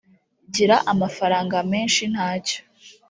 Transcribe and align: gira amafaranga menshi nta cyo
gira 0.53 0.77
amafaranga 0.93 1.57
menshi 1.71 2.03
nta 2.13 2.29
cyo 2.45 2.59